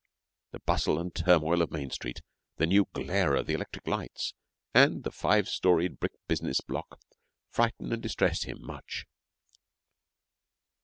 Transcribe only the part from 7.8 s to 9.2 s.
and distress him much.